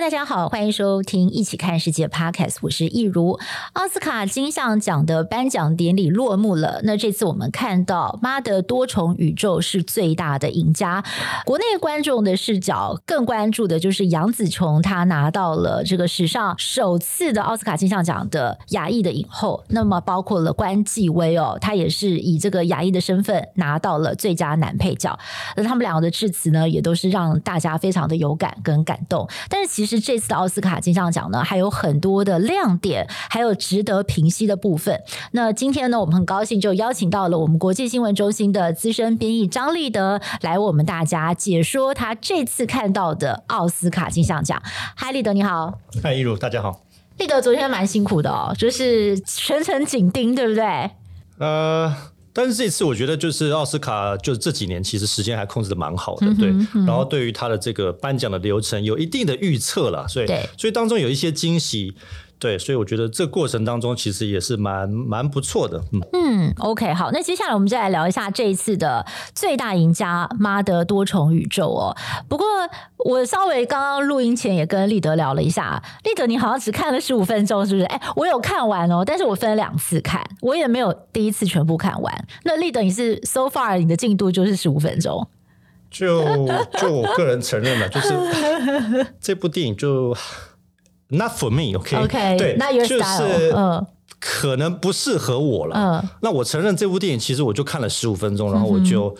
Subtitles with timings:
[0.00, 3.38] 大家好，欢迎收听《一起看世界》Podcast，我是益如。
[3.72, 6.80] 奥斯卡金像奖的颁奖典礼落幕了。
[6.84, 11.04] 那这次我们看到《妈的多重宇宙》是最大的赢家。
[11.44, 19.64] 国内观众的视角更关注的就是杨紫琼，她拿到了这个史上首次的奥斯卡金像奖的亚裔的影后。
[19.68, 25.18] 那么包括了关继威哦，他也是以这个亚裔的身份拿到了最佳男配角。
[25.56, 29.28] 那他们两个的致辞呢，也都是让大家非常的有感跟感动。
[29.50, 29.87] 但是其实。
[29.88, 35.00] 是这次的奥斯卡金像奖呢，还有很多的亮点，还有值得评析的部分。
[35.32, 44.62] 那今天呢，我们很高兴就邀请到了我们国际新闻中心的资深编译张立德来为我们大家解说他这次看到的奥斯卡金像奖。
[44.94, 45.78] 嗨，立德你好。
[46.02, 46.82] 嗨，一如大家好。
[47.16, 50.90] 立德昨天蛮辛苦的哦，就是全程紧盯，对不对？
[51.38, 51.94] 呃。
[52.38, 56.54] 但是这次我觉得就是奥斯卡，就这几年其实时间还控制的蛮好的，对。
[56.86, 61.94] 然后对于他的这个颁奖的流程有一定的预测了，所以所以当中有一些惊喜。
[62.40, 65.82] 对，所以我觉得这过程当中其实也是蛮蛮不错的。
[65.92, 69.04] 嗯嗯，OK，好，那接下来我们再来聊一下这一次的
[69.34, 71.96] 最大赢家《妈的多重宇宙》哦。
[72.28, 72.46] 不过
[72.98, 77.86] 我稍微刚刚录音前也跟立德聊了一下，立德你好像只看了十五分钟，是不是？
[77.86, 82.26] 哎，我有看完哦，但是我分了两次看，我也没有第一次全部看完。
[82.44, 85.26] 那立德你是 so far 你的进度就是十五分钟？
[85.90, 86.22] 就
[86.78, 88.14] 就我个人承认了，就是
[89.20, 90.16] 这部电影就。
[91.10, 92.06] Not for me，OK？Okay?
[92.06, 93.54] Okay, 对，那就是
[94.20, 95.74] 可能不适合我了。
[95.74, 99.16] 嗯，那我承认这部电影其实我就看了十五分钟，然后我就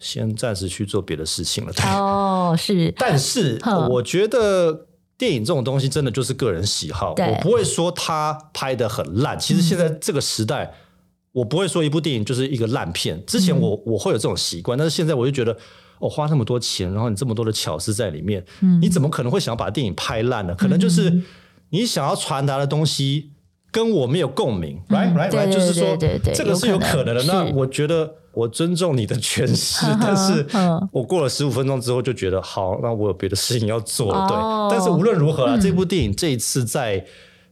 [0.00, 1.72] 先暂时去做别的事情了。
[1.86, 2.92] 哦，是。
[2.98, 9.38] 但是我觉得电影这种东西真的就是个人喜好，我不会说他拍的很烂。
[9.38, 10.74] 其实现在这个时代，
[11.30, 13.24] 我不会说一部电影就是一个烂片。
[13.26, 15.56] 之前我我会有这种习惯，但是现在我就觉得。
[16.00, 20.54] 哦，花那么多钱，然后你这么多的巧思在里面，嗯，你怎么可能会想要把电影拍烂呢？
[20.54, 21.22] 可能就是
[21.70, 23.30] 你想要传达的东西
[23.70, 25.96] 跟我没有共鸣，right right right，就是说，
[26.34, 27.22] 这个是有可能的。
[27.24, 30.46] 那我觉得我尊重你的诠释， 但是
[30.92, 34.36] 我过了十五分钟之后就觉得，好，那我有别的事情要做了，对。
[34.76, 37.04] 但是无论如何啊，这部电影这一次在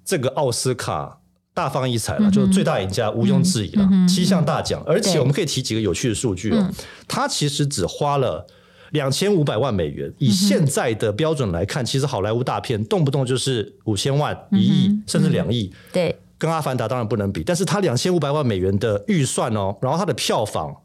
[0.05, 1.19] 这个奥斯卡。
[1.57, 6.71] 大放异彩了，就是最大赢家，毋庸置疑了，嗯、七项大奖，而且我们可以提几个有趣的数据哦。
[7.09, 8.47] 他其实只花了
[8.91, 15.73] 两千五百万美元，以现在的标准来看，其实好莱坞大片动不动就是五千万、一亿，甚至两亿。
[15.91, 20.77] 对，跟《阿凡达》当然不能比，但是他两千五百万美元的预算哦，然后他的票房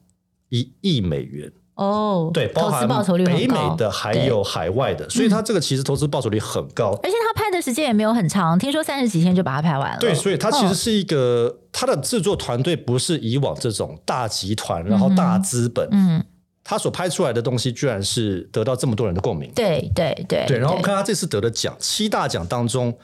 [0.47, 1.51] 一亿美元。
[1.75, 2.87] 哦，对，包含
[3.25, 9.97] 北美的还有海外的，所以它这个其实投资报酬率很高，而且它拍的时间也没有很长，听说三十几天就把它拍完了。
[9.99, 16.23] 对，所以它其实是一个，它的制作团队不是以往这种大集团，然后大资本，嗯，
[16.63, 19.51] 他所拍出来的东西居然是得到这么多人的共鸣。
[19.55, 22.95] 对对对对，然后看他这次得的奖，七大奖当中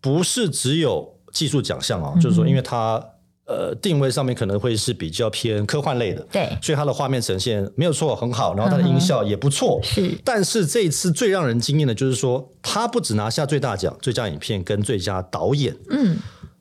[0.00, 3.04] 不是只有技术奖项啊，就是说，因为他。
[3.46, 10.16] 呃，定位上面可能会是比较偏科幻类的，对，所以它的画面呈现没有错，很好，然后它的音效也不错，是。
[10.24, 16.16] 但是这一次最让人惊艳的就是说，他不只拿下最大奖，最佳影片跟最佳导演，嗯，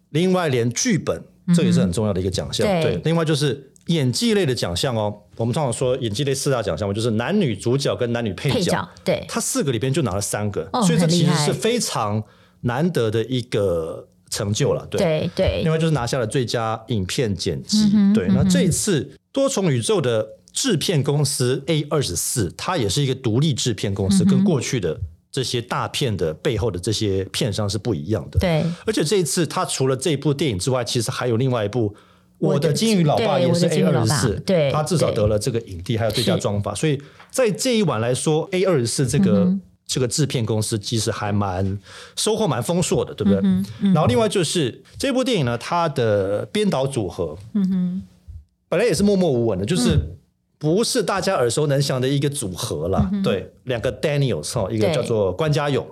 [0.10, 1.24] 另外连剧本，
[1.56, 3.00] 这也是很重要的一个奖项，对。
[3.06, 12.22] 另外就是演技类的奖项哦，我们通常说演技类四大奖项嘛，就是男女主角跟男女配角，对，他四个里边就拿了三个，所以这其实是非常
[12.60, 14.10] 难得的一个。
[14.34, 18.28] 成就了，对对，对，另外就是拿下了最佳影片剪辑，嗯、对。
[18.30, 25.00] 那这一次多重宇宙的制片公司 A 二十四，它也是一个独立制片公司，嗯，跟过去的
[25.32, 28.40] 这些大片的背后的这些片商是不一样的。
[28.40, 31.90] 对，而且这一次它除了这一部电影之外，其实还有另外一部
[32.40, 36.74] 《我的金鱼老爸》也是 A 二十四，对，他至少得了这个影帝，还有最佳妆发。
[36.74, 39.56] 所以在这一晚来说，A 二十四这个。
[39.94, 41.78] 嗯这个制片公司其实还蛮
[42.16, 43.40] 收获蛮丰硕的，对不对？
[43.44, 48.02] 嗯嗯、然后另外就是这部电影呢，它的编导组合，嗯哼，
[48.68, 49.96] 本来也是默默无闻的，就是。
[49.96, 50.18] 嗯
[50.64, 55.86] 不是大家耳熟能详的一个组合了，嗯、对，两个 Daniels 哈，一个叫做关家勇，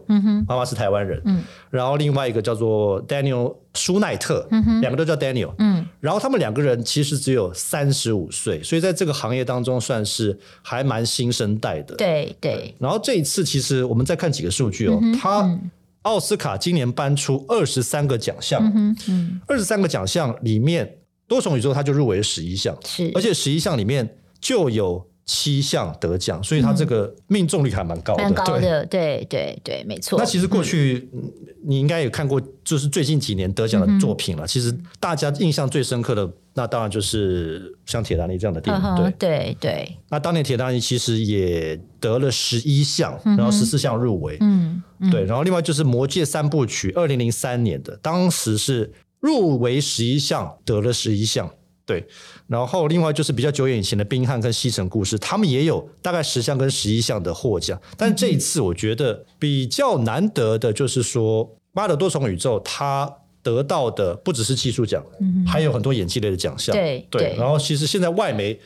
[0.47, 12.73] 妈妈是台湾人，嗯，然后另外一个叫做 Daniel 舒奈特，嗯，两个都叫 Daniel，嗯，然后他们两个人其实只有三十五岁，所以在这个行业当中算是还蛮新生代的，对对。
[12.79, 15.59] 然后这一次其实我们再看几个数据哦，嗯、他
[16.03, 24.09] 奥斯卡今年颁出二十三个奖项，嗯，二十三个奖项里面多重宇宙他就入围了十一项，是，而且十一项里面。
[24.41, 28.23] 就有七项得奖，所以他这个命中率还蛮高的。
[28.23, 30.19] 蛮高的，对对对，没错。
[30.19, 31.31] 那其实过去、嗯、
[31.63, 34.43] 你应该有看过，就是最近几年得奖的作品了。
[34.43, 38.83] 嗯、其实大家印象最深刻的，那当然就是像《铁达尼》这样的电影。
[38.83, 39.97] 嗯、对对对。
[40.09, 44.37] 那当年《铁达尼》其实也得了十一项，然后十四项入围。
[44.41, 45.23] 嗯，嗯对。
[45.23, 51.49] 然后另外就是《魔戒三部曲》，二零零三年的，当时是入围十一项，得了十一项。
[51.91, 52.07] 对，
[52.47, 57.77] 然后另外就是比较久远以前的《冰汉》跟《西城故事》，他们也有大概十项跟十一项的获奖。
[57.97, 66.73] 但这一次我觉得比较难得的就是说，《妈的多重宇宙》它得到的不只是技术奖，嗯、还有很多演技类的奖项。
[66.73, 67.35] 对对，对。
[67.37, 68.59] 然后其实现在外媒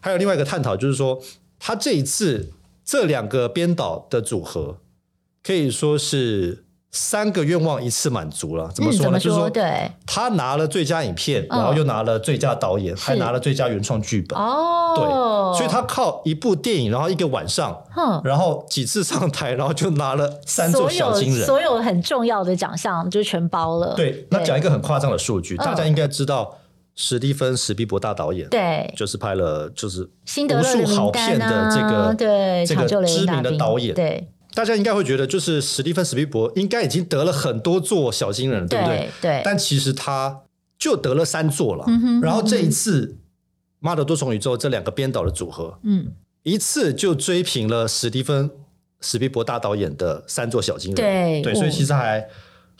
[0.00, 1.20] 还有另外一个探讨，就是说
[1.58, 2.52] 他这一次
[2.84, 4.78] 这两个编导的组合
[5.42, 6.64] 可以说是。
[6.90, 9.18] 三个愿望一次满足了，怎么说呢？
[9.18, 14.38] 嗯、说就是说，对，他拿了最佳影片，然后又拿了最佳导演，哦、还拿了最佳原创剧本。
[14.38, 23.94] 哦，对，所以他靠一部电影，然后一个晚上，嗯、然后几次上台，然后就拿了三座小金人，所有，很重要的奖项就全包了。
[23.94, 26.56] 对，那讲一个很夸张的数据，大家应该知道，
[26.94, 34.30] 史蒂芬史匹柏大导演，对，就是拍了就是无数好片的这个对这个知名的导演，对。
[34.58, 39.08] 大家应该会觉得，就是史蒂芬史皮伯应该已经得了很多座小金人，对不对？
[39.20, 39.42] 对。
[39.44, 40.40] 但其实他
[40.76, 41.84] 就得了三座了。
[41.86, 42.20] 嗯哼。
[42.20, 43.06] 然后这一次，
[43.78, 46.08] 《妈的多重宇宙》这两个编导的组合，嗯，
[46.42, 48.50] 一次就追平了史蒂芬
[49.00, 50.96] 史皮伯大导演的三座小金人。
[50.96, 52.28] 对对，所以其实还。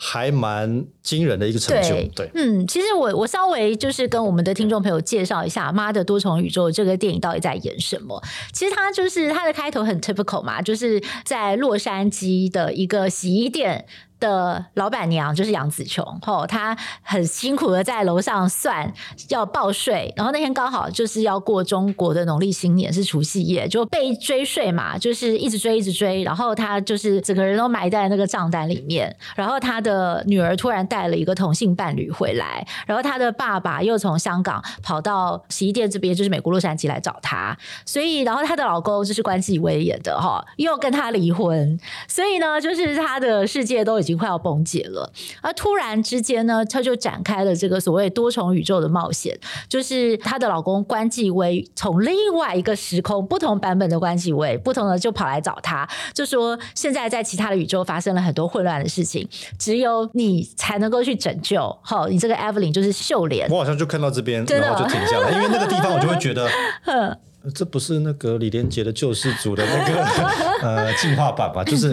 [0.01, 8.23] 还蛮惊人的一个成就，对，对嗯，其实我我稍微就是跟我们的听众朋友介绍一下《妈的多重宇宙》这个电影到底在演什么。
[8.53, 13.85] 其实它就是它的开头很 typical 嘛，就是在洛杉矶的一个洗衣店。
[14.19, 18.91] 的老板娘就是杨紫琼，吼，她很辛苦的在楼上算
[19.29, 44.08] 要报税，然后那天刚好就是要过中国的农历新年，是除夕夜，就被追税嘛，就是一直追一直追，然后她就是整个人都埋在那个账单里面，然后她的女儿突然带了一个同性伴侣回来，然后她的爸爸又从香港跑到洗衣店这边，就是美国洛杉矶来找她，所以然后她的老公就是关继威演的哈，又跟她离婚，所以呢，就是她的世界都已经。
[44.09, 45.07] 已经快要崩解了，
[45.39, 49.37] 而突然之间呢，他就展开了这个所谓多重宇宙的冒险。
[49.67, 59.29] 就是她的老公关继威从另外一个时空、不同版本的关继威，不同的就跑来找她，就说现在在其他的宇宙发生了很多混乱的事情，
[59.59, 61.59] 只有你才能够去拯救。
[61.83, 66.49] 好，你这个 Evelyn 就是秀莲，我好像就看到这边，然后就停下来，因为那个地方我就会觉得。
[67.55, 70.03] 这不是那个李连杰的救世主的那个
[70.61, 71.63] 呃进化版吧？
[71.63, 71.89] 就是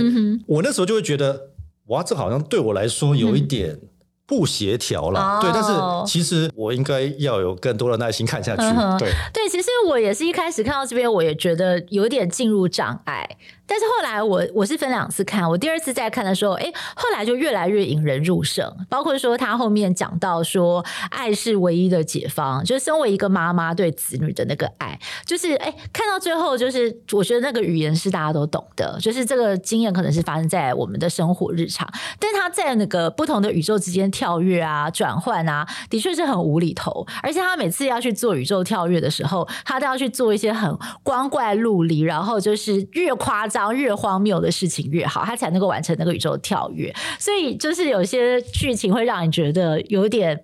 [0.47, 1.51] 我那时候就会觉得。
[1.87, 3.79] 哇，这好像对我来说有一点
[4.27, 5.73] 不协调了，嗯、对，但是
[6.07, 13.37] 其实我应该要有更多的耐心看下去，嗯、对，对，其实我也是一开始看到这边，我也觉得有点进入障碍。
[13.69, 18.65] 但是后来我我是分两次看，我第二次再看的时候，哎，后来就越来越引人入胜。
[18.89, 31.89] 包括说他后面讲到说，爱是唯一的解方，就是身为一个妈妈对子女的那个爱，就是哎，看到最后，就是我觉得那个语言是大家都懂的，就是这个经验可能是发生在我们的生活日常，
[32.21, 37.07] 但他在那个不同的宇宙之间跳跃啊、转换啊，的确是很无厘头。
[37.23, 43.67] 而且他每次要去做宇宙跳跃的时候，他都要去做一些很光怪陆离，然后就是越夸张。
[43.77, 46.95] 越荒谬的事情越好，他才能够完成那个宇宙跳跃。
[47.19, 50.41] 所以就是有些剧情会让你觉得有点，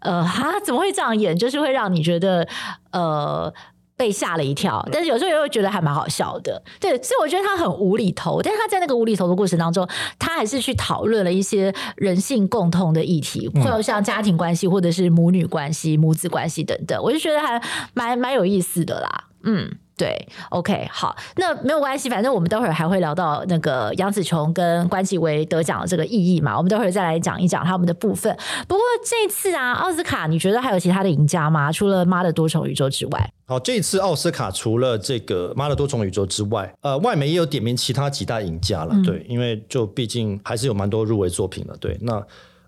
[0.00, 1.36] 呃，哈，怎么会这样演？
[1.36, 2.46] 就是会让你觉得，
[2.92, 3.52] 呃，
[3.96, 4.86] 被吓了一跳。
[4.92, 6.62] 但是有时候又会觉得还蛮好笑的。
[6.80, 9.88] 对，所以我觉得他很无厘头，但是他在那个无厘头的过程当中，
[10.18, 17.02] 他还是去讨论了一些人性共通的议题，会有像家庭关系，或者是母女关系、母子关系等等。
[17.02, 17.60] 我就觉得还
[17.94, 19.24] 蛮蛮有意思的啦。
[19.44, 19.78] 嗯。
[19.96, 20.14] 对
[20.50, 28.36] ，OK，好，那没有关系，反正我们待会儿还会聊到那个杨紫琼跟关继威得奖的这个意义嘛，我们待会儿再来讲一讲他们的部分。
[28.68, 31.72] 不过这次啊，奥斯卡你觉得还有其他的赢家吗？
[31.72, 33.32] 除了《妈的多重宇宙》之外？
[33.46, 42.22] 好，这次奥斯卡除了这个《妈的多重宇宙》之外，呃，外媒也有点名其他几大赢家了，嗯、对，因为就毕竟还是有蛮多入围作品的，对，那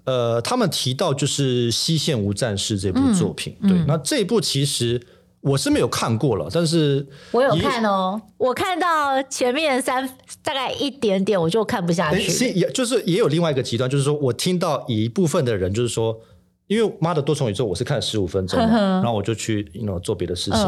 [0.05, 4.99] 呃，他们提到就是《西线无战事》这部作品，嗯、对，嗯、那这一部其实。
[5.49, 8.21] 我是没有看过了，但是我有看哦。
[8.37, 10.07] 我看到前面三
[10.43, 12.53] 大概一点点，我就看不下去。
[12.53, 16.17] 也就是也有另外一个极端，就是说我听到一部分的人就是说，
[16.67, 20.61] 因为妈的多重宇宙我是看十五分钟，然后我就去 you know 做别的事情。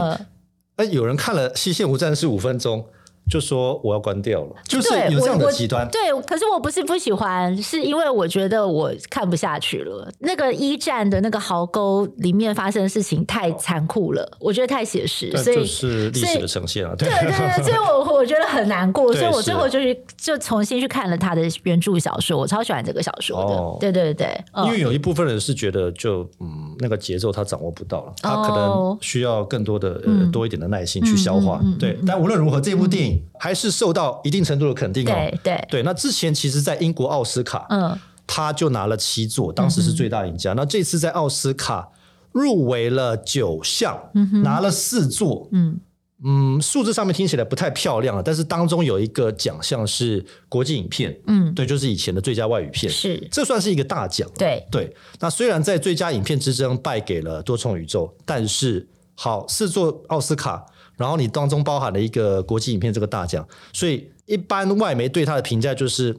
[0.76, 2.86] 哎，有人看了《西线无战事》五分钟，
[3.28, 5.88] 就说我要关掉了，就是有这样的极端。
[5.90, 10.10] 对，可是我不是不喜欢，是因为我觉得我看不下去了。
[10.18, 16.96] 那个一战的那个壕沟里面发生的事情太残酷了，我觉得太写实，所以就是历史的呈现了。
[16.96, 23.54] 对对对， 所以我我觉得很难过，所以我最后就是就重新去看了他的原著小说，我超喜欢这个小说的。
[23.54, 24.26] 哦、对对对，
[24.64, 30.00] 因为有一部分人是觉得就嗯那个节奏他掌握不到了，他可能需要更多的、
[30.32, 31.60] 多一点的耐心去消化。
[31.78, 33.09] 对，但无论如何，这部电影。
[33.38, 35.12] 还是受到一定程度的肯定哦。
[35.12, 40.52] 对对对，那之前其实，在英国奥斯卡，嗯，他就拿了七座，当时是最大赢家。
[40.52, 41.88] 嗯、那这次在奥斯卡
[42.32, 45.48] 入围了九项，嗯、拿了四座。
[45.52, 45.78] 嗯
[46.22, 54.28] 嗯，数字上面听起来不太漂亮了，但是当中有一个奖项是国际影片，嗯，对，就是以前的最佳外语片，是这算是一个大奖。
[54.36, 60.66] 对对，那虽然在最佳影片之争败给了多重宇宙，但是好四座奥斯卡。
[61.00, 66.14] 然后你当中包含了一个国际影片这个大奖，所以一般外媒对他的评价就是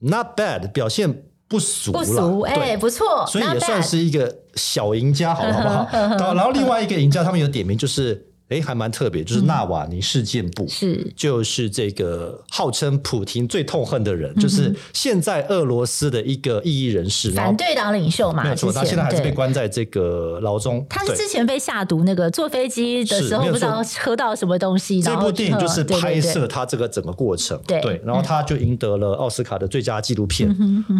[0.00, 6.34] not bad，表现不俗了，不俗，哎对、欸，不错，所以也算是一个小赢家，好不 好？
[6.34, 8.26] 然后另外一个赢家，他们有点名就是。
[8.54, 20.86] 哎，还蛮特别，就是纳瓦尼事件簿，是就是这个号称普廷最痛恨的人，就是现在俄罗斯的一个异议人士，反对党领袖嘛，没有错，他现在还是被关在这个牢中。
[20.88, 25.02] 他是之前被下毒，那个坐飞机的时候不知道喝到什么东西。
[25.02, 30.48] 这部电影就是拍摄他这个整个过程，对，然后他就赢得了奥斯卡的最佳纪录片。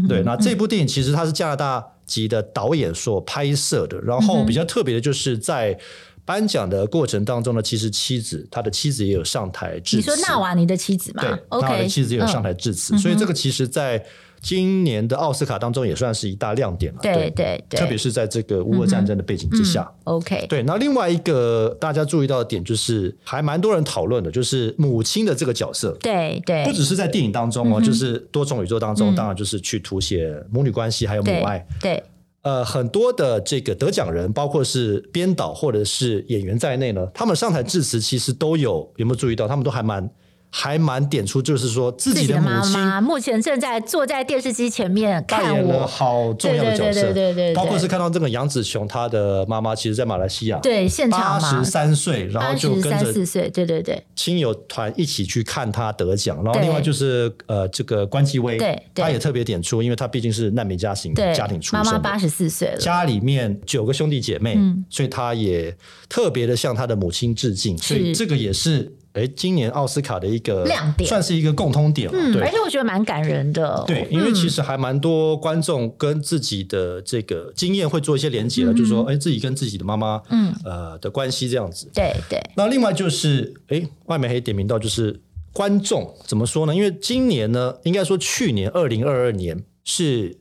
[0.09, 5.79] 对，那这部电影其实他是加拿大籍的导演所拍摄的，然后比较特别的就是在。
[6.25, 10.11] 颁奖的过程当中呢，其实妻子他的妻子也有上台致辞。
[10.11, 11.23] 你说纳瓦尼的妻子吗？
[11.23, 14.05] 对，纳瓦尼的妻子也有上台致辞，所以这个其实在
[14.41, 17.01] 今年的奥斯卡当中也算是一大亮点了。
[17.03, 19.91] 对对对，特别是在这个乌俄战争的背景之下。
[20.05, 20.63] OK，对。
[20.65, 25.97] 那另外一个大家注意到的点就是，还蛮多人讨论的，就是母亲的这个角色。
[26.01, 31.67] 对对，不只是在电影当中哦，就是多重宇宙当中，当然就是去凸显母女关系还有母爱。
[31.81, 32.03] 对。
[32.45, 39.49] 呃，很多的这个得奖人，包括是编导或者是演员在内呢，他们上台致辞其实都有，有没有注意到？
[39.49, 40.09] 他们都还蛮。
[40.57, 64.57] 还蛮点出，就是说自己的母亲目前正在坐在电视机前面看我，扮演了好重要的角色，对对对，包括是看到这个杨紫琼，她的妈妈其实，在马来西亚，对，现场八十三岁，然后就跟着四岁，对对对，亲友团一起去看他得奖，然后另外就是呃，这个关继威，对，他也特别点出，因为他毕竟是难民家庭家庭出身，妈妈八十四岁了，家里面九个兄弟姐妹，
[64.89, 65.77] 所以他也
[66.09, 68.93] 特别的向他的母亲致敬，所以这个也是。
[69.15, 72.11] 哎，今年奥斯卡的一个亮点，算是一个共通点。
[72.13, 73.85] 嗯，对而且我觉得蛮感人的。
[73.87, 81.89] 对，因为其实还蛮多观众跟自己的这个经验会做一些连接的，嗯、就是说，哎，自己跟自己的妈妈，嗯，呃的关系这样子。
[81.95, 82.43] 对对。
[82.57, 85.21] 那另外就是，哎，外面还点名到就是
[85.53, 86.75] 观众怎么说呢？
[86.75, 90.37] 因为今年呢，应该说去年二零二二年是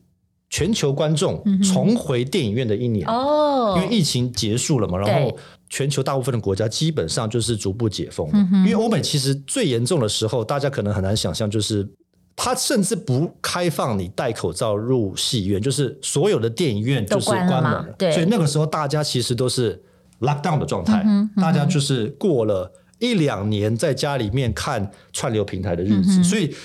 [0.50, 5.38] 全球观众重回电影院的一年哦，因为疫情结束了嘛，然后。
[5.74, 11.90] 全球大部分的国家基本上就是逐步解封，嗯、因为欧美其实最严重的时候，大家可能很难想象，就是
[12.36, 17.96] 它甚至不开放你戴口罩入戏院，就是所有的电影院就是关门了。
[17.98, 19.82] 对，所以那个时候大家其实都是
[20.20, 26.56] lockdown 的状态，嗯嗯、大家就是过了一两年在家里面看串流平台的日子，嗯、所以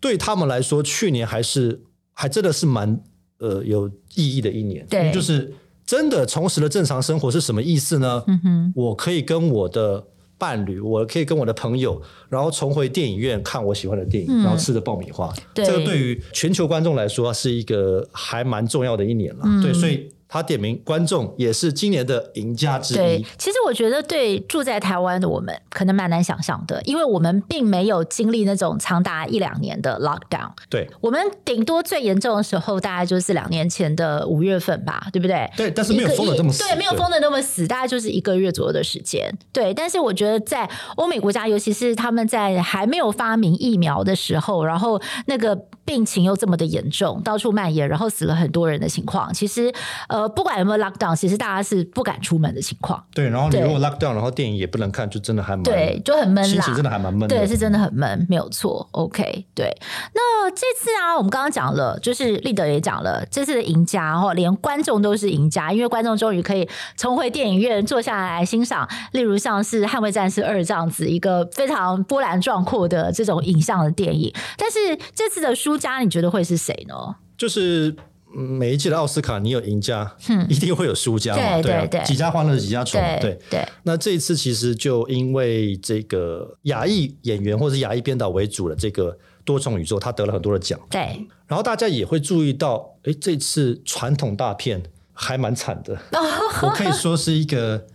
[0.00, 1.80] 对他们来说，去年还是
[2.12, 3.00] 还真的是蛮
[3.38, 5.54] 呃有意义的一年，对，就是。
[5.88, 8.22] 真的重拾了正常生活是什么意思呢？
[8.26, 10.04] 嗯哼，我可以跟我的
[10.36, 15.32] 伴侣，我可以跟我的朋友，然后重回电影院看我喜欢的电影，嗯、然后吃着爆米花。
[15.54, 19.40] 这个对于全球观众来说是一个还蛮重要的一年了。
[19.46, 20.10] 嗯、对，所以。
[20.28, 22.96] 他点名观众也是今年的赢家之一。
[22.96, 30.50] 对，其实我觉得对住在台湾的我们可能蛮难想象的，因为我们并没有经历那种长达一两年的 lockdown。
[30.68, 35.50] 对，我们顶多最严重的时候大概就是两年前的五月份吧，对不对？
[35.56, 36.62] 对，但是没有封的这么死。
[36.62, 39.34] 对，没有封的那么死，大概就是一个月左右的时间。
[39.52, 49.72] 对，但是我觉得在欧美国家，尤其是他们在还没有发明疫苗的时候，然后那个病情又这么的严重，到处蔓延，然后死了很多人的情况，其实
[50.08, 53.04] 呃，不管有没有 lockdown，其实大家是不敢出门的情况。
[53.12, 57.28] 对，然后你如果 lockdown，然后电影也不能看，就真的还蛮对，就很闷，心情真的还蛮闷。
[57.28, 58.88] 对，是真的很闷，没有错。
[58.92, 59.70] OK，对。
[60.14, 74.32] 那这次啊，我们刚刚讲了，就是立德也讲了，这次的赢家哈，连观众都是赢家，因为观众终于可以重回电影院坐下来欣赏，例如像是《捍卫战士二》这样子一个非常波澜壮阔的这种影像的电影。
[74.56, 74.78] 但是
[75.14, 76.94] 这次的输家，你觉得会是谁呢？
[77.36, 77.94] 就是。
[78.30, 83.66] 每一届的奥斯卡，你有赢家，嗯，一定会有输家嘛，对对，几家欢乐几家愁，对对。
[83.84, 91.26] 那这一次其实就因为这个亚裔演员或者是亚裔编导为主的这个多重宇宙，他得了很多的奖，对。
[91.46, 94.82] 然后大家也会注意到，哎，这次传统大片
[95.12, 95.98] 还蛮惨的，
[96.62, 97.86] 我可以说是一个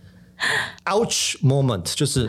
[0.86, 2.28] ouch moment，就是。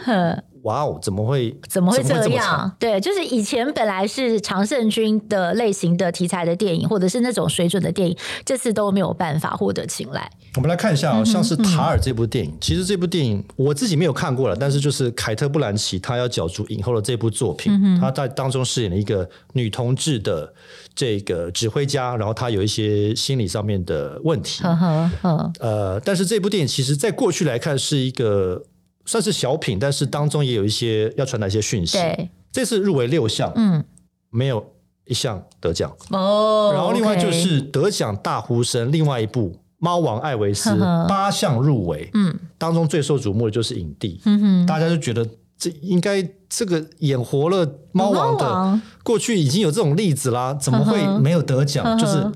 [0.66, 1.00] 哇哦！
[1.00, 1.56] 怎么会？
[1.70, 2.76] 怎么会这样？
[2.80, 10.28] 这对，就是以前本来是常胜军的类型的题材的电影，或者是那种水准的电影，这次都没有办法获得青睐。
[10.56, 20.52] 我们来看一下啊、哦，像是《塔尔》这部电影，嗯、其实这部电影我自己没有看过了，但是就是凯特·布兰奇她要角逐影后的这部作品，嗯、她在当中饰演了一个女同志的
[20.96, 24.64] 这个指挥家，然后她有一些心理上面的问题。
[24.64, 28.64] 呵呵呵呃，但是这部电影其实在过去来看是一个。
[29.06, 31.98] 算是小品，但是当中也有一些要传达一些讯息。
[31.98, 33.84] 对，这次入围六项，嗯，
[34.30, 34.74] 没有
[35.06, 35.96] 一项得奖。
[36.10, 36.72] 哦。
[36.74, 40.72] 然后另外就是得奖大呼声，另外一部《猫王艾维斯》
[41.08, 51.98] 八项入围，嗯，当中最受瞩目的就是影帝，嗯哼，大家就觉得这应该这个演活了猫王的过去已经有这种例子啦，怎么会没有得奖？
[51.98, 52.32] 就是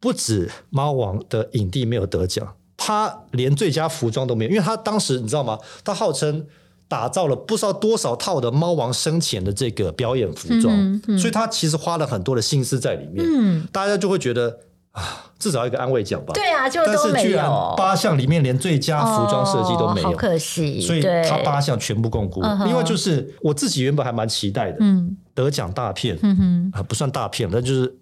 [0.00, 2.54] 不止猫王的影帝没有得奖。
[2.86, 5.58] 他连最佳服装都没有，因为他当时你知道吗？
[5.82, 6.46] 他号称
[6.86, 13.26] 打造了不知道多少套的猫王生前的这个表演服装，嗯嗯、所以他其实花了很多的心思在里面。
[13.28, 14.56] 嗯，大家就会觉得
[14.92, 15.02] 啊，
[15.36, 16.32] 至少一个安慰奖吧。
[16.32, 17.28] 对啊，就都没有。
[17.28, 20.80] 居然八项里面连最佳服装设计都没有，哦、好可惜。
[20.80, 22.40] 所以他八项全部摃龟。
[22.40, 27.96] 对另外就是我自己原本还蛮期待的，嗯，得奖大片，嗯哼，啊不算大片，但就是。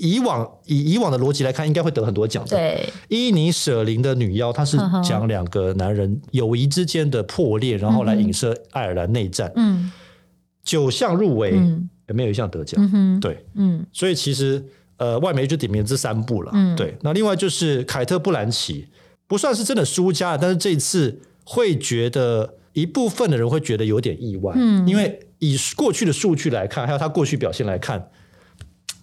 [0.00, 2.56] 以往以以往的逻辑来看，应该会得很多奖的。
[2.56, 9.52] 对，伊尼舍林的女妖，她是讲两个男人友谊之间的破裂，然后来影射爱尔兰内战。
[9.56, 9.92] 嗯，
[10.64, 11.52] 九项入围，
[12.08, 12.80] 也没有一项得奖。
[12.92, 14.64] 嗯对，嗯，所以其实
[14.96, 16.50] 呃，外媒就点名这三部了。
[16.54, 16.96] 嗯，对。
[17.02, 18.88] 那另外就是凯特·布兰奇，
[19.26, 24.54] 不算是真的输家，但是这次会觉得一部分的人会觉得有点意外。
[24.56, 28.10] 嗯，因为以过去的数据来看，还有他过去表现来看。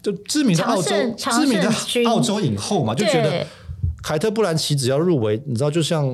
[0.07, 1.69] 就知名的澳洲知名的
[2.07, 3.45] 澳洲影后嘛，就觉得
[4.01, 6.07] 凯特·布兰奇只要入围，你知道，就像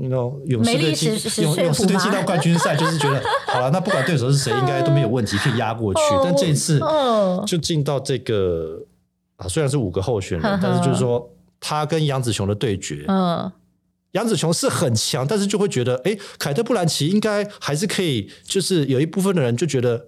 [0.00, 1.12] 你知道勇士队进
[1.44, 6.00] 勇勇士队进到冠军赛，就是觉得 好了，那不管对手是谁，应该都没有问题，可以压过去。
[6.24, 6.80] 但这一次
[7.46, 8.80] 就进到这个
[9.36, 13.52] 啊，虽然是五个候选人，但是就是说他跟杨紫琼的对决，嗯，
[14.12, 20.06] 杨紫琼是很强，但是就会觉得，哎，凯特·布兰奇应该还是可以，就是有一部分的人就觉得。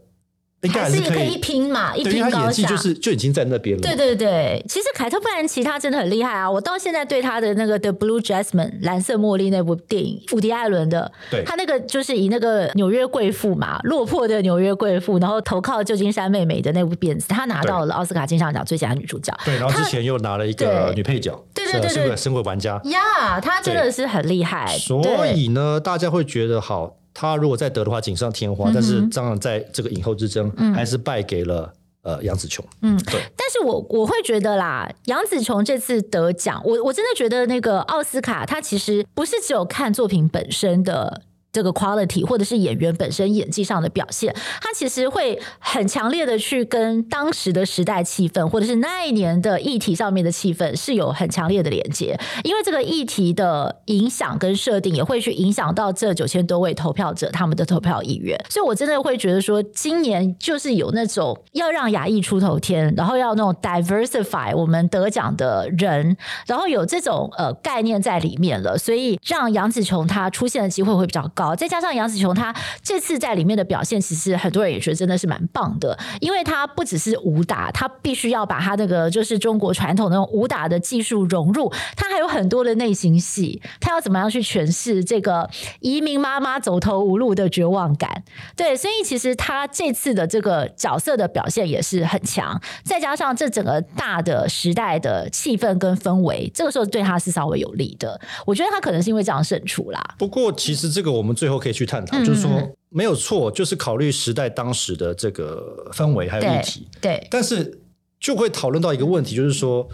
[0.63, 2.37] 应该还是可以一拼嘛，一拼高下。
[2.37, 3.81] 他演技就是就已经在那边了。
[3.81, 6.51] 对对对，其实凯特·布兰奇他真的很厉害啊！
[6.51, 19.33] 我到现在对他的那个《The Blue Jasmine》蓝色茉莉那部电影，伍迪·艾伦的，对，他那个就是以那个纽约贵妇嘛，落魄的纽约贵妇，然后投靠旧金山妹妹的那部片子，他拿到了奥斯卡金像奖最佳女主角。
[19.45, 24.77] 对，然后之前又拿了一个女配角，对对对对，神鬼玩家呀，他真的是很厉害。
[24.77, 26.98] 所以呢，大家会觉得好。
[27.21, 28.71] 他如果再得的话，锦上添花。
[28.71, 32.65] 嗯、但是当然，在这个影后之争，嗯、还是败给了呃杨紫琼。
[32.83, 33.21] 嗯，对。
[33.37, 41.23] 但是我我会觉得啦，杨紫琼这次得奖，我我真的觉得那个奥斯卡，它其实不是只有看作品本身的。
[41.53, 71.48] 这个 quality 或者是演员本身演技上的表现，他其实会很强烈的去跟当时的时代气氛，或者是那一年的议题上面的气氛是有很强烈的连接，因为这个议题的影响跟设定也会去影响到这九千多位投票者他们的投票意愿，所以我真的会觉得说，今年就是有那种要让亚裔出头天，然后要那种 diversify 我们得奖的人，然后有这种呃概念在里面了，所以让杨紫琼她出现的机会会比较高。
[71.55, 85.49] 再加上杨紫琼，她这次在里面的表现，其实很多人也觉得真的是蛮棒的，因为她不只是武打，她必须要把她那个就是中国传统那种武打的技术融入，她还有很多的内心戏，她要怎么样去诠释这个
[85.81, 88.25] 移民妈妈走投无路的绝望感？
[88.57, 98.21] 对，所以其实她这次的这个角色的表现也是很强，再加上这整个大的时代的气氛跟氛围，这个时候对她是稍微有利的。
[98.45, 100.03] 我觉得她可能是因为这样胜出啦。
[100.19, 101.28] 不过，其实这个我们。
[101.35, 102.51] 最后可以去探讨，就是说
[102.89, 107.27] 没有错，就是考虑时代当时的这个氛围还有议题，对。
[107.31, 107.81] 但是
[108.19, 109.89] 就会讨论到一个问题，就是说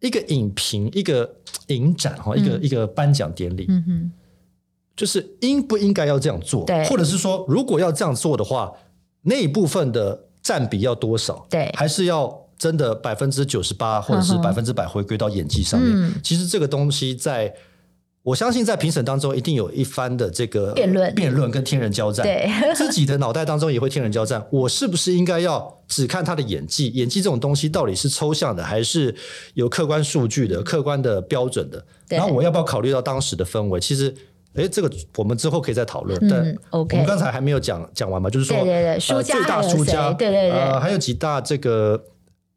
[0.00, 1.36] 一个影评、一个
[1.68, 4.12] 影展哈，一个一个颁奖典礼，嗯哼，
[4.96, 6.64] 就是应不应该要这样做？
[6.64, 8.72] 对，或者是说，如果要这样做的话，
[9.22, 11.46] 那一部分的占比要多少？
[11.48, 16.14] 对，还是要真的百分之九十八，或者是百分之百回归到演技上面？
[16.22, 17.54] 其实这个东西在。
[18.24, 22.24] 我相信在评审当中一定有一番的这个辩论、辩论跟天人交战。
[22.24, 24.42] 对， 自己的脑袋当中也会天人交战。
[24.50, 26.88] 我是不是应该要只看他的演技？
[26.88, 29.14] 演技这种东西到底是抽象的，还是
[29.52, 31.84] 有客观数据的、客观的标准的？
[32.08, 33.78] 然后我要不要考虑到当时的氛围？
[33.78, 34.14] 其实，
[34.54, 36.18] 哎，这个我们之后可以再讨论。
[36.26, 38.30] 但、嗯、OK，我们刚才还没有讲讲完嘛？
[38.30, 42.02] 就是说，对对对，输家、呃、最大输家，对对对，呃，还有几大这个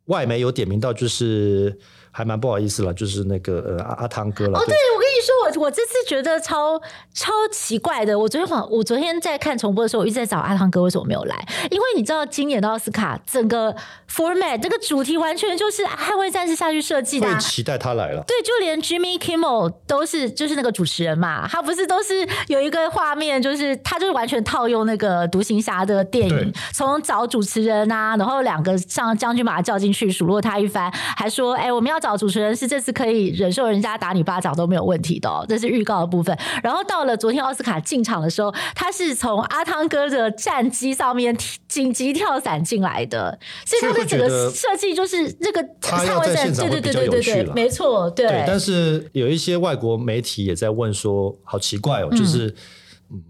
[0.05, 1.77] 外媒有点名到，就是。
[2.09, 4.57] 还蛮不好意思了，就是那个呃阿阿汤哥了。
[4.57, 6.79] 哦，对，我跟你说，我我这次觉得超
[7.13, 8.17] 超奇怪的。
[8.17, 13.73] 我昨天晚我昨天在看重播的时候，我一直在找阿汤哥为什么没有来，因为你知道今年的奥斯卡整个
[14.11, 18.23] format 这个主题完全就是捍卫战士下去设计的，啊，期待他来了。
[18.27, 32.17] 对，就连 Jimmy Kimmel 都是就是那个主持人嘛，他不是都是有一个画面，就是他就是完全套用那个独行侠的电影，从找主持人啊，然后两个上将军把他叫进去数落他一番，还说哎我们要找。
[32.17, 36.37] 主持人是这次可以忍受人家打你巴掌都没有问题的哦，这是预告的部分。
[36.63, 48.43] 然后到了昨天奥斯卡进场的时候，他是从阿汤哥的战机上面紧急跳伞进来的，所以他的整个设计就是这个他要在现场会比较有趣了，没错，对，对。
[48.47, 52.55] 但是有一些外国媒体也在问说，好奇怪哦，就是。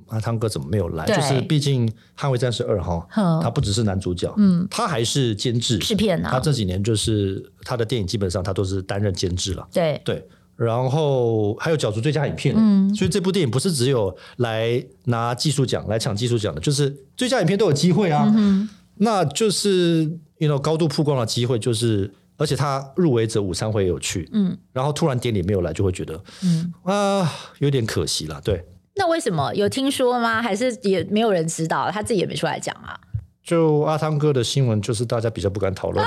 [0.07, 1.05] 阿汤哥怎么没有来？
[1.05, 3.07] 就是毕竟《捍卫战士二》哈，
[3.43, 6.29] 他不只是男主角，嗯，他还是监制制片呢。
[6.31, 10.27] 他这几年就是他的电影基本上他都是担任监制了，对对。
[10.57, 18.29] 然后还有角逐最佳影片，嗯，所以这部电影不是只有来拿技术奖来抢技术奖的，就是最佳影片都有机会啊。
[18.35, 28.65] 嗯，那就是因为高度曝光的机会，就是而且他入围者午餐会也有去，嗯，然后突然典礼没有来，就会觉得，嗯啊，有点可惜了，对。
[28.99, 30.41] 那为什么有听说吗？
[30.41, 31.91] 还是也没有人知道？
[31.91, 32.99] 他自己也没出来讲啊。
[33.47, 36.05] 就阿汤哥的新闻，就是大家比较不敢讨论。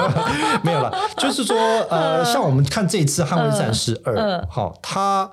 [0.64, 1.54] 没有了，就是说，
[1.90, 4.16] 呃，像我们看这一次《捍卫战士二》，
[4.48, 5.30] 好，他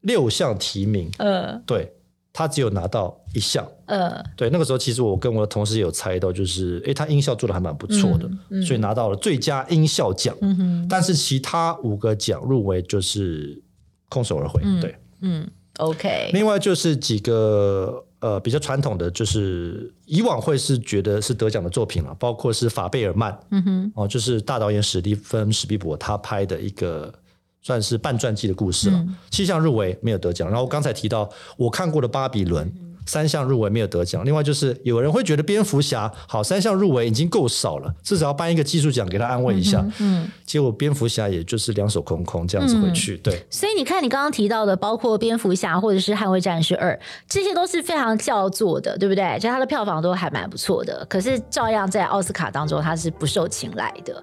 [0.00, 1.92] 六项提名，嗯，对，
[2.32, 4.48] 他只有拿到一项，嗯，对。
[4.48, 8.26] 那个时候，其实我跟我的同事也有猜到，就是，哎，他音效做的还蛮不错的，
[8.62, 10.34] 所以拿到了最佳音效奖。
[10.40, 10.86] 嗯。
[10.88, 13.62] 但是其他五个奖入围就是
[14.08, 15.46] 空手而回，嗯、对，嗯。
[15.78, 27.12] OK，另外就是几个呃比较传统的，就是以往会是觉得是得奖的作品了，包括是法贝尔曼，嗯哼，哦，就是大导演史蒂芬史蒂伯他拍的一个
[27.60, 30.48] 算是半传记的故事了，嗯、七项入围没有得奖。
[30.48, 32.66] 然后刚才提到我看过的巴比伦。
[32.66, 39.80] 嗯三项入围没有得奖，另外就是有人会觉得蝙蝠侠好，三项入围已经够少了，至少要颁一个技术奖给他安慰一下。
[39.98, 43.16] 嗯，嗯结果蝙蝠侠也就是两手空空这样子回去。
[43.16, 49.38] 嗯、对，所以你看你刚刚提到的，包括蝙蝠侠或者是捍卫战士二，这些都是非常叫座的，对不对？
[49.38, 54.22] 就他的票房都还蛮不错的，可是照样在奥斯卡当中他是不受青睐的。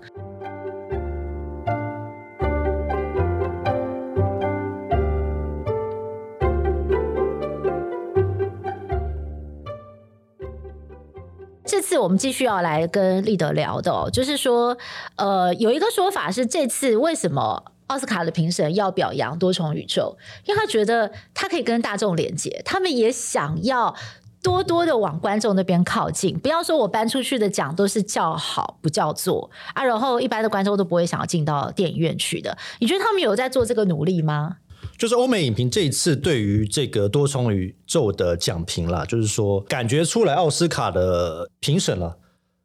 [11.71, 14.77] 这次我们继续要来跟立德聊的哦，就是说，
[15.15, 20.17] 呃，有一个说法是，这次为什么奥斯卡的评审要表扬多重宇宙？
[20.43, 23.95] 因为他觉得他可以跟大众连接，他们也想要
[24.43, 26.37] 多多的往观众那边靠近。
[26.37, 32.57] 不要说我搬出去的奖都是叫好不叫座啊，然后一般的观众都不会想要进到电影院去的。
[32.79, 34.57] 你觉得他们有在做这个努力吗？
[35.01, 42.19] 就是欧美影评这一次对于这个多重宇宙的讲评啦，就是说感觉出来奥斯卡的评审了，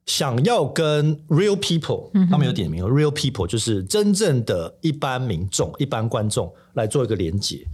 [0.05, 7.66] 想要跟 real people，他们有点名 real people，就是真正的一般民众、一般观众来做一个连接。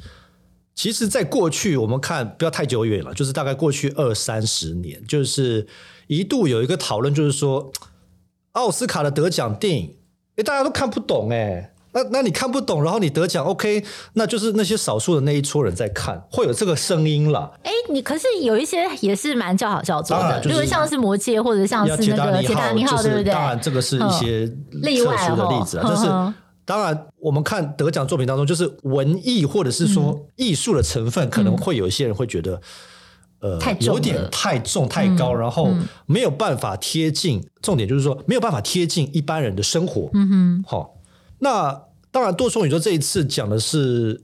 [0.77, 5.66] 其实，在过去我们看不要太久远了，就是大概过去二三十年，就是
[6.07, 7.72] 一度有一个讨论，就是说
[8.53, 9.96] 奥斯卡的得奖电影，
[10.37, 11.71] 诶，大家都看不懂诶。
[11.94, 17.52] 那那你看不懂，然后你得奖，OK，那就是那些少数的那一撮人在看，会有这个声音了。
[17.62, 23.33] 哎，你可是有一些也是蛮叫好叫座的，就是、像是魔戒，或者像是那个铁达尼号，对不对？
[23.33, 25.85] 当然，这个是一些特殊的例子啊。
[25.87, 26.07] 但是
[26.64, 32.59] 当然，我们看得奖作品当中，就是文艺或者是说艺术的成分，可能会有一些人会觉得，
[33.40, 35.68] 嗯、呃，有点太重太高，嗯、然后
[36.07, 37.46] 没有办法贴近。
[37.61, 40.09] 重点就是说，没有办法贴近一般人的生活。
[40.14, 40.94] 嗯哼，好。
[41.42, 44.22] 那当然，多重宇宙这一次讲的是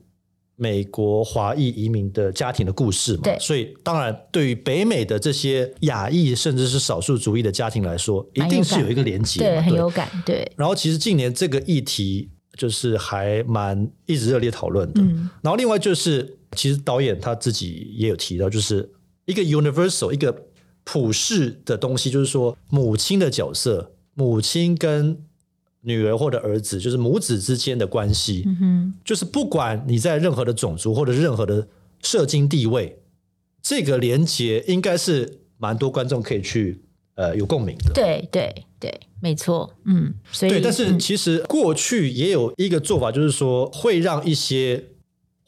[0.55, 10.49] 美国华裔移民的家庭的故事嘛，对，所以当然对于北美的这些亚裔甚至是少数族裔的家庭来说，一定是有一个连接，对，很有感，对。
[10.57, 15.01] 然后其实近年这个议题就是还蛮一直热烈讨论的。
[15.03, 18.89] 嗯，然后另外就是，其实导演他自己也有提到，就是
[19.27, 20.47] 一个 universal 一个
[20.85, 25.25] 普世的东西，就是说母亲的角色，母亲跟
[25.89, 28.45] 女儿或者儿子，就是母子之间的关系。
[28.47, 31.67] 嗯哼，就是不管你在任何的种族或者任何的
[32.03, 33.01] 社经地位，
[33.63, 36.83] 这个连结应该是蛮多观众可以去
[37.17, 37.93] 呃有共鸣的。
[37.93, 39.75] 对对对，没错。
[39.87, 44.85] 嗯，所以对，但是其实过去也有一个做法，就是说会让一些。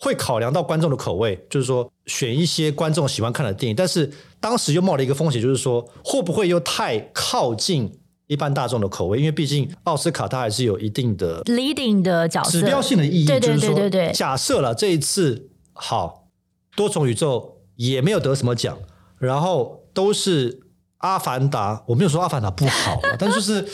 [0.03, 7.99] 会考量到观众的口味，就是说选一些观众喜欢看的电影，但是当时又冒了一个风险，就是说会不会又太靠近
[8.30, 9.18] 一般大众的口味？
[9.18, 13.26] 因为毕竟奥斯卡它还是有一定的 leading 的角色、指标性的意义。
[13.26, 16.28] 对对对对对，就是说，假设了这一次好
[16.76, 18.78] 多重宇宙也没有得什么奖，
[19.18, 20.60] 然后都是
[20.98, 23.66] 阿凡达，我没有说阿凡达不好， 但就是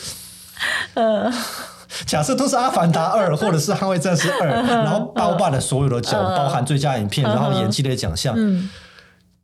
[0.95, 1.31] 呃。
[2.05, 8.35] 假设都是《阿凡达二》或者是《捍卫战士二》， 然后包办了所有的奖，包含最佳影片，然后演技类奖项。
[8.37, 8.69] 嗯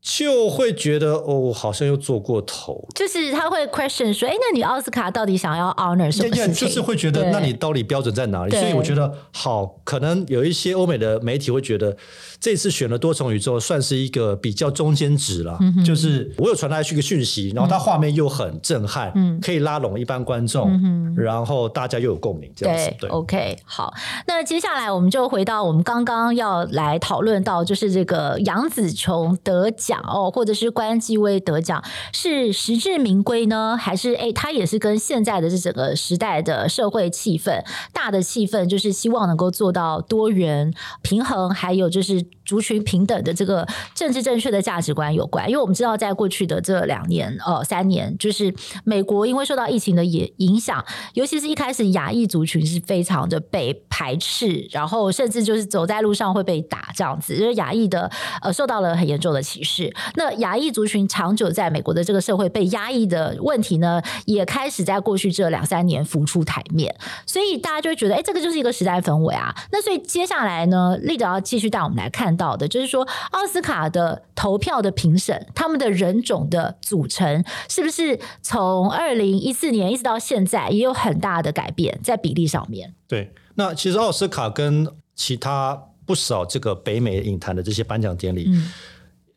[0.02, 2.84] 就会觉得哦，好像又做过头。
[2.92, 6.54] 就是他会 question 说，哎，那你奥斯卡到底想要 honor 什么事情？
[6.54, 8.50] 就是会觉得，那你到底标准在哪里？
[8.50, 11.96] 所以我觉得，好，可能有一些欧美的媒体会觉得，
[12.40, 15.56] 这次选了多重宇宙算是一个比较中间值了。
[15.60, 22.86] 嗯、就是我有传达去一个讯息，然后它画面又很震撼，嗯、可以拉拢一般观众，嗯、然后大家又有共鸣，这样子。
[22.98, 23.94] 对，对，OK，好。
[24.26, 29.91] 那接下来我们就回到我们刚刚要来讨论到，就是这个杨紫琼得奖。
[29.92, 42.24] 奖哦，或者是关继威得奖，是实至名归呢，还是哎，他也是跟现在的这整个时代的社会气氛、大的气氛，就是希望能够做到多元平衡，还有就是。
[42.44, 48.52] 族群平等的这个政治正确的价值观有关，因为我们知道，在过去的这两年、呃三年，就是
[48.84, 58.10] 美国因为受到疫情的影影响，尤其是一开始亚裔族群是非常的被排斥，然后甚至就是走在路上会被打这样子，就是亚裔的
[58.42, 59.81] 呃受到了很严重的歧视。
[60.16, 66.92] 那亚裔族群长久在美国的这个社会被压抑的问题呢，也开始在过去这两三年浮出台面，
[67.24, 69.54] 所以大家就会觉得，哎，这个就是一个时代氛围啊。
[69.70, 72.32] 那所以接下来呢，立德要继续带我们来看。
[72.32, 82.94] 到的就是说，奥斯卡的投票的评审，他们的人种的组成，是不是从二零一四年一直到现在也有很大的改变在比例上面？
[83.06, 88.72] 对，那其实奥斯卡跟其他不少这个北美影坛的这些颁奖典礼，嗯、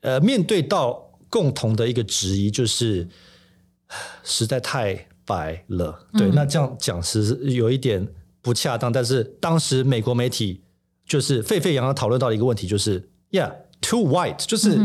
[0.06, 3.08] 呃，面对到共同的一个质疑，就是
[4.24, 6.08] 实在太白了。
[6.18, 8.08] 对，嗯、那这样讲是有一点
[8.42, 10.62] 不恰当，但是当时美国媒体。
[11.08, 14.76] 就是沸沸扬扬讨论到的一个问题，就是，Yeah，too white，就是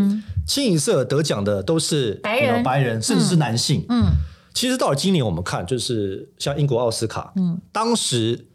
[0.46, 3.86] 清一色得奖的都是白人，白人甚至是男性。
[3.88, 4.04] 嗯，
[4.52, 8.48] 其实到了今年我们看，就是像英国奥斯卡，嗯，当时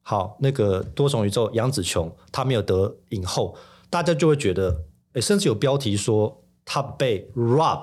[0.00, 3.56] 好那个多重宇宙杨紫琼她没有得影后，
[3.90, 4.82] 大家就会觉得，
[5.18, 7.82] 诶甚至有标题说他被 rob，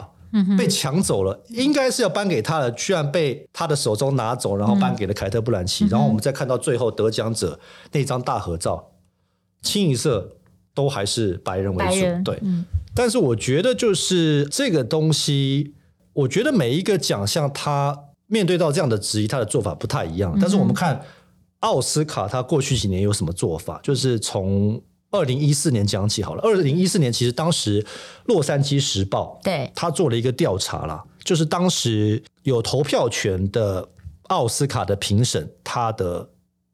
[0.57, 5.87] 被抢走了，应该是要颁给他的，居然被他的手中拿走，然后颁给了凯特·布兰奇。
[5.87, 7.59] 然后我们再看到最后得奖者
[7.91, 8.91] 那张大合照。
[9.61, 10.37] 清一色
[10.75, 12.39] 都还是白人为主，对。
[12.43, 15.73] 嗯、但是我觉得就是这个东西，
[16.13, 20.33] 我觉得每一个奖项他面对到这样的质疑，他的做法不太一样。
[20.35, 21.01] 嗯、但是我们看
[21.61, 23.79] 奥斯卡，他过去几年有什么做法？
[23.81, 24.79] 就是从
[25.15, 26.41] 二零一四年讲起好了。
[26.43, 27.81] 二零一四年其实当时
[28.25, 33.87] 《洛杉矶时报》对他做了一个调查啦，就是当时有投票权的
[34.23, 36.27] 奥斯卡的评审，他的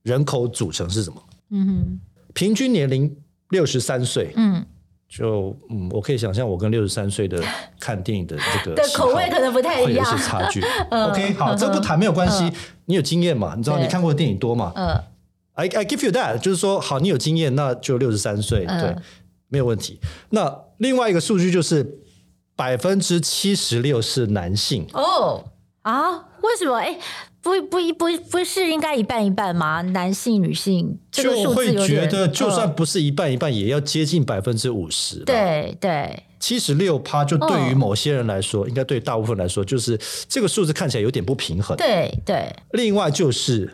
[0.04, 1.22] 人口组成是什么？
[1.52, 2.00] 嗯哼。
[2.34, 3.14] 平均年龄
[3.50, 4.66] 六十三岁，嗯，
[5.10, 7.44] 就嗯，我可以想象我跟六十三岁的
[7.78, 10.62] 看电影的这个 的口味可能不太一样，会有些差距。
[10.90, 12.50] OK，好，这不谈没有关系，
[12.86, 13.54] 你有经验嘛？
[13.58, 14.72] 你知道你看过的电影多嘛？
[14.78, 15.04] 嗯
[15.62, 18.96] ，I I give you that，就是说，好，你有经验，那就六十三岁，对，
[19.48, 20.00] 没有问题。
[20.32, 22.00] 那另外一个数据就是
[22.56, 24.88] 百分之七十六是男性。
[24.94, 25.46] 哦
[25.84, 26.78] 啊，为什么？
[26.78, 26.98] 哎。
[27.44, 29.82] 不不不不是应该一半一半吗？
[29.82, 35.24] 男性女性这个数字有点，就会觉得就算不是一半一半，也要接近百分之五十。
[35.26, 41.76] 对对，七十六趴就对于某些人来说，哦、应该对大部分来说，就是这个数字看起来有点不平衡。
[41.78, 42.56] 对对。
[42.74, 43.74] 另外就是，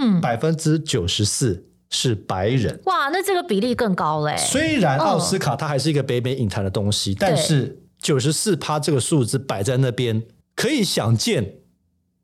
[0.00, 2.80] 嗯，百分之九十四是白人。
[2.86, 4.34] 哇，那这个比例更高嘞。
[4.36, 10.22] 虽然奥斯卡它还是一个北美影坛的东西，哦、但是九十四趴这个数字摆在那边，
[10.56, 11.54] 可以想见。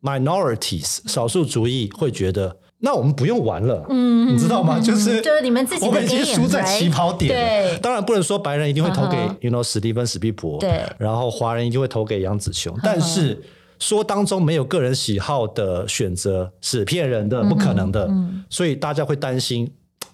[0.02, 4.78] Minorities 少数族裔会觉得，那我们不用玩了，嗯，你知道吗？
[4.78, 7.32] 就是就是你们自己，我们已经输在起跑点。
[7.32, 12.78] 对，当然不能说白人一定会投给，you know，史蒂芬史匹柏，对，然后华人一定会投给杨紫琼。
[12.84, 13.42] 但是
[13.78, 18.10] 说当中没有个人喜好的选择是骗人的，不可能的。
[18.48, 19.70] 所以大家会担心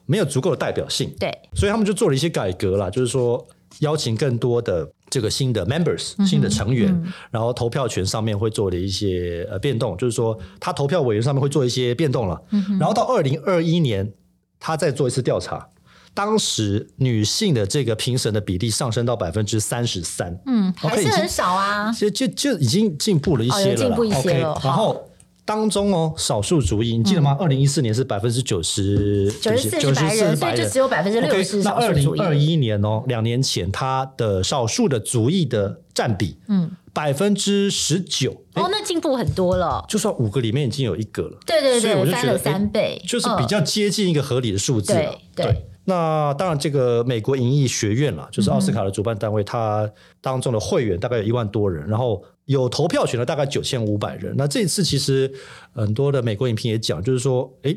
[0.07, 1.12] 没有足够的代表性。
[1.18, 3.46] 对，所以他们就做了一些改革啦，就是说
[3.81, 12.42] 邀请更多的这个新的 members、新的成员，嗯、然后投票权上面会做了一些呃变动，就是说他投票委员上面会做一些变动了。
[12.51, 14.12] 嗯、然后到二零二一年，
[14.59, 15.68] 他再做一次调查，
[16.14, 24.61] 当时女性的这个评审的比例上升到百分之三十三，嗯，还是很少啊，其实就就已经进步了一些了，进步一些了。
[24.64, 25.09] 然后。
[25.44, 27.37] 当中哦，少数族裔，你记得吗？
[27.38, 31.57] 二零一四年是百分之九十九十四是白人，所以就只有百分之六十。
[31.64, 38.31] 那二零二一年哦，两年前，他的少数的族裔的占比，嗯，百分之十九。
[38.55, 39.85] 哦，那进步很多了。
[39.88, 45.18] 就算五个里面已经有一个了，对对对，所以我就觉得翻了三倍，就是比较接近一个合理的数字了。
[45.35, 45.66] 对。
[45.85, 49.90] 那当然，这个美国影艺学院啦，就是奥斯卡的主办单位，它
[50.21, 54.35] 当中的会员大概有一万多人，然后有投票权的大概九千五百人。
[54.37, 55.33] 那这一次其实
[55.73, 57.77] 很多的美国影评也讲，就是说，诶，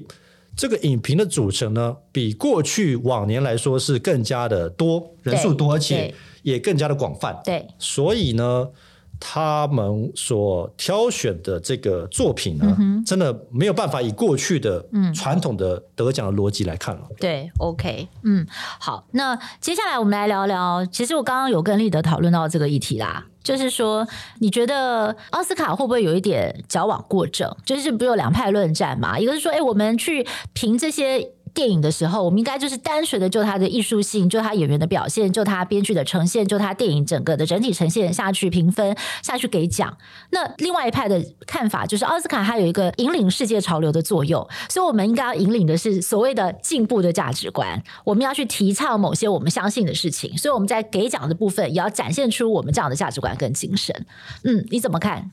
[0.56, 6.14] 这个影评的组成呢，比过去往年来说是更加的多，人数多，而且
[6.44, 7.42] 也更加的广泛。
[7.44, 8.70] 对，所以呢。
[9.20, 17.02] 他们所挑选的这个作品呢，嗯、真的没有办法以过去的传统的得奖的逻辑来看了。
[17.20, 18.46] 对，OK，嗯，
[18.80, 20.86] 好，那接下来我们来聊聊。
[20.86, 24.08] 其实我刚刚有跟立德讨论到这个议题啦，就是说，
[24.40, 27.56] 你觉得奥斯卡会不会有一点矫枉过正？
[27.66, 29.18] 就是不有两派论战嘛？
[29.18, 31.32] 一个是说，哎，我们去评这些。
[31.56, 39.98] 电影的时候，我们应该就是单纯的就他的艺术性，就他演员的表现，就他编剧的呈现，就他电影整个的整体呈现下去评分下去给奖。
[40.32, 47.82] 那另外一派的看法就是，奥斯卡它有一个引领世界潮流的作用，所以我们应该要引领的是所谓的进步的价值观。
[48.04, 54.06] 我们要去提倡某些我们相信的事情，所以我们在给奖的部分也要展现出我们这样的价值观跟精神。
[54.44, 55.32] 嗯，你怎么看？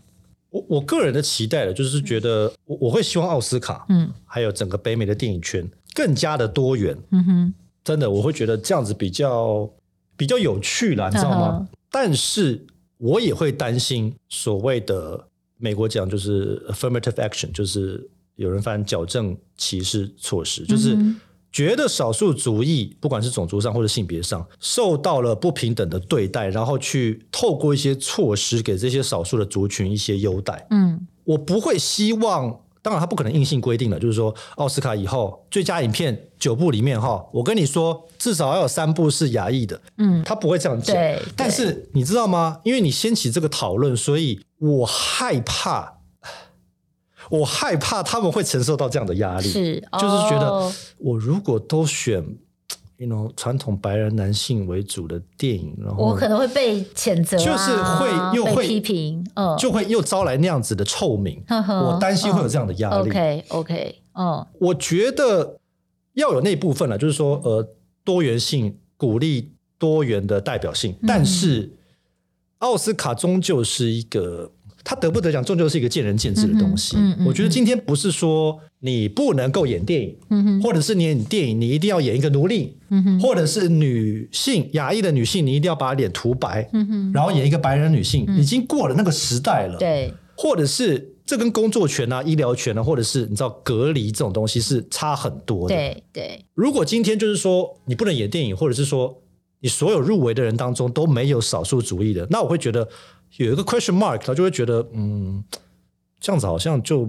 [0.50, 5.66] 我我个人的期待呢，就是觉得我我会希望奥斯卡，嗯，还有整个北美的电影圈。
[5.94, 9.68] 更加的多元，嗯哼，真的，我会觉得这样子比较
[10.16, 11.58] 比较有趣啦，你知道吗？
[11.60, 12.64] 嗯、但是
[12.98, 15.26] 我也会担心所谓的
[15.58, 20.96] 美国讲就是 affirmative action，就是有人翻矫正歧视措施，就是
[21.50, 30.66] 觉得少数族裔不管是种族上或者性别上受到了不平等的对待，然后去透过一些措施给这些少数的族群一些优待。
[30.70, 32.60] 嗯，我不会希望。
[32.82, 40.94] 当然，他不可能硬性规定了，就是说，奥斯卡以后最佳影片九部里面，哈，我跟你说，至少要有三部是亚裔的，嗯，他不会这样讲。
[40.94, 42.60] 对，但是你知道吗？
[42.64, 45.98] 因为你掀起这个讨论，所以我害怕，
[47.30, 52.36] 我害怕他们会承受到这样的压力，是，哦、就是觉得我如果都选。
[53.06, 61.42] 那种传统白人男性为主的电影，然后我可能会被谴责、啊，就是会又会批评，嗯，就会又招来那样子的臭名。
[61.48, 63.10] 呵呵我担心会有这样的压力。
[63.10, 65.58] OK OK，嗯，我觉得
[66.14, 67.68] 要有那部分了，就是说，呃，
[68.04, 71.72] 多元性，鼓励多元的代表性，嗯、但是
[72.58, 74.50] 奥斯卡终究是一个。
[74.84, 76.96] 他得不得奖，终究是一个见仁见智的东西。
[76.96, 89.78] 嗯嗯嗯、我觉得今天不是说你不能够演电影，嗯、或者是你演电影你一定要演一个奴隶，嗯、或者是女性亚裔的女性你一定要把脸涂白，嗯、然后演一个白人女性，嗯、已经过了那个时代了。
[89.78, 95.74] 对，或者是这跟工作权啊、医疗权啊，或者是你知道隔离这种东西是差很多的。
[95.74, 99.22] 对对，对如果今天就是说你不能演电影，或者是说
[99.60, 102.88] 你所有入围的人当中都没有少数主义的，那我会觉得。
[103.36, 105.42] 有一个 question mark，他就会觉得，嗯，
[106.20, 107.08] 这样子好像就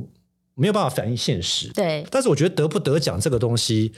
[0.56, 1.72] 没有办法反映现实。
[1.74, 3.92] 对，但是我觉得得不得奖这个东西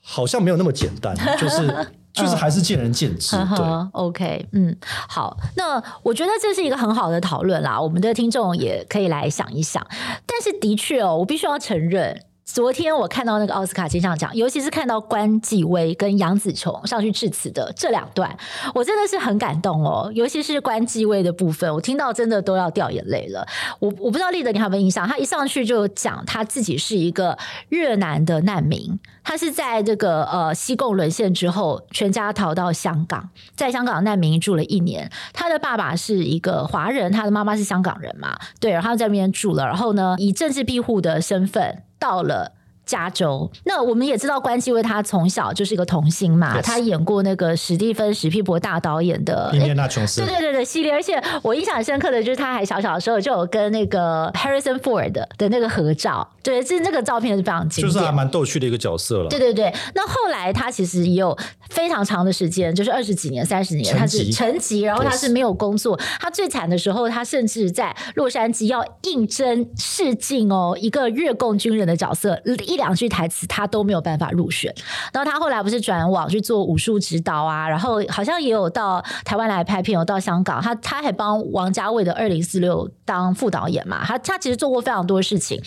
[0.00, 1.66] 好像没有那么简单， 就是
[2.12, 3.36] 就是还是见仁见智。
[3.56, 4.76] 对，OK，嗯，
[5.08, 9.84] 好，那我觉得这是一个很好的讨论啦，我们的听众也可以来想一想。
[10.26, 12.24] 但是的确哦，我必须要承认。
[12.44, 18.36] 昨天我看到那个奥斯卡金像奖，尤其是看到关继威跟杨紫琼上去致辞的这两段，
[18.74, 20.12] 我真的是很感动哦。
[20.14, 23.46] 尤其是关继威的部分，我听到真的都要掉眼泪了。
[23.78, 27.36] 我我不知道立德你有没有印象，他一上去就讲他自己是一个
[27.70, 35.10] 越南的难民，他是在这个呃西贡沦陷之后，全家逃到香港，在香港难民住了一年。
[35.32, 41.82] 他的爸爸是一个华人，他的妈妈是香港人嘛，对，然后在那边住了，然后呢，以政治庇护的身份。
[42.04, 42.52] 到了
[42.86, 46.62] 加州，那我们也知道关继威他从小就是一个童星嘛，Yes.
[46.62, 59.28] 他演过那个史蒂芬史皮伯大导演的《印第安纳琼斯》，对对对对系列，而且我印象深刻的就是他还小小的时候就有跟那个 Harrison Ford 的那个合照，对，这那个照片是非常经典，就是还蛮逗趣的一个角色了。
[59.28, 61.36] 对对对，那后来他其实也有
[61.70, 65.98] 非常长的时间，就是二十几年、三十年，他是沉寂，然后他是没有工作。
[66.20, 72.40] 他最惨的时候，他甚至在洛杉矶要应征试镜哦，一个越共军人的角色。
[72.74, 74.74] 一两句台词他都没有办法入选。
[75.12, 84.04] 然后他后来不是转网去做武术指导啊，然后好像也有到台湾来拍片，有到香港，他他还帮王家卫的《二零四六》当副导演嘛。
[84.04, 85.62] 他他其实做过非常多事情，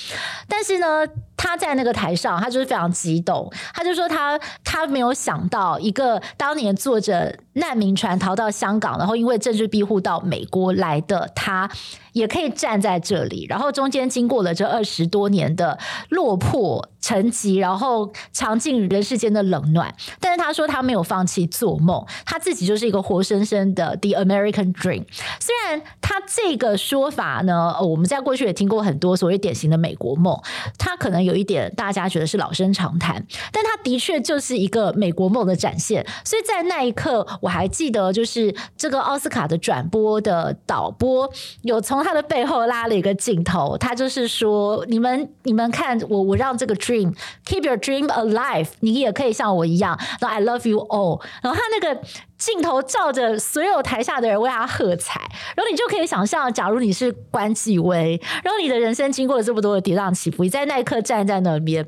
[0.47, 1.05] 但是呢，
[1.37, 11.69] 他在那个台上，他就是非常激动，他就说他他没有想到一个当年坐着难民船逃到香港，然后因为政治庇护到美国来的他。
[12.13, 15.77] 也可以站在这里，然后中间经过了这二十多年的
[16.09, 19.93] 落魄沉寂，然后尝尽人世间的冷暖。
[20.19, 25.05] 但是他说他没有放弃做梦，他自己就是一个活生生的 The American Dream。
[25.39, 30.41] 虽然他这个说法呢，我们在过去也听过很多所谓典型的美国梦，
[30.79, 36.03] 他可能有一点大家觉得是老生常谈，但他的确就是一个美国梦的展现。
[36.23, 42.07] 所以在那一刻，我还记得就是这个奥斯卡的转播的导播有从。
[42.07, 47.13] 他的背后拉了一个镜头，他就是说：“你们，你们看我，我让这个 dream
[47.45, 49.99] keep your dream alive，你也可以像我一样。
[50.21, 51.21] 然后 I love you all。
[51.41, 52.01] 然后他那个
[52.37, 55.19] 镜头照着所有台下的人为他喝彩，
[55.55, 61.85] 然后你就可以想象，假如你是关继威，然后你的人生经过了这么多的跌宕起伏，你在那一刻站在那边，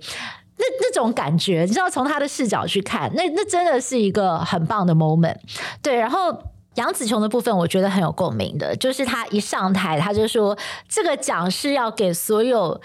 [0.58, 5.38] 那那种感觉，你知道从他的视角去看，那那真的是一个很棒的 moment。
[5.82, 6.38] 对，然后。”
[6.76, 12.80] 杨紫琼的部分，我觉得很有共鸣的，就是他一上台，他就说这个奖是要给所有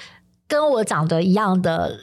[0.48, 1.96] 跟我长得一样的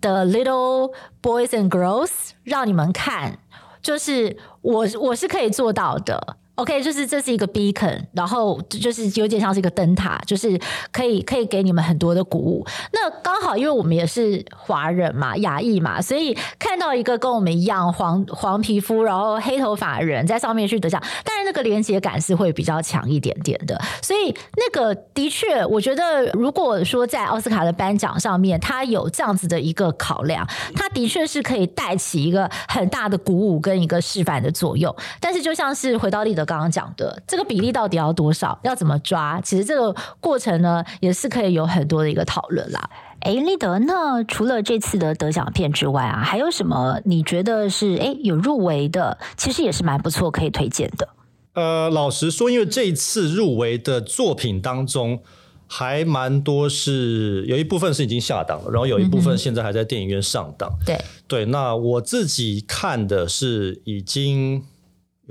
[0.00, 0.92] 的 little
[1.22, 2.10] boys and girls，
[2.42, 3.38] 让你们看，
[3.82, 6.36] 就是我我是可以做到的。
[6.56, 10.60] OK，就是这是一个 beacon，然后就是有点像是一个灯塔，就是
[10.92, 12.64] 可以可以给你们很多的鼓舞。
[12.92, 23.80] 那刚好，因为我们也是华人嘛，亚裔嘛，所以看到一个跟我们一样黄黄皮肤，然后黑头发人在上面去得奖，但是那个连接感是会比较强一点点的。
[24.02, 30.46] 所以那个的确，我觉得如果说在奥斯卡的颁奖上面，他有这样子的一个考量，
[30.76, 34.94] 他的确是可以带起一个很大的鼓舞跟一个示范的作用。
[35.18, 36.41] 但是就像是回到立德。
[36.44, 38.58] 刚刚讲的这个比例到底要多少？
[38.62, 39.40] 要怎么抓？
[39.40, 42.90] 其实这个过程呢，也是可以有很多的一个讨论啦。
[43.20, 49.16] 哎，立德，那除了这次的得奖片之外啊，还有什么你觉得是哎有入围的？
[49.36, 51.08] 其实也是蛮不错，可以推荐的。
[51.54, 55.20] 呃，老实说，因为这一次入围的作品当中，
[55.68, 60.70] 还蛮多是有一部分是已经下档了，然后有一部分现在还在电影院上档。
[60.84, 64.64] 对、嗯、对，那我自己看的是已经。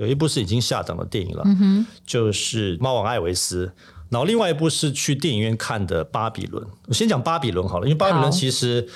[0.02, 3.66] 有一部是已经下档的电影了，嗯、就是《猫王艾维斯》，
[4.10, 6.64] 然后另外一部是去电影院看的《巴比伦》。
[6.88, 8.88] 我先讲《巴比伦》好了，因为《巴比伦》其实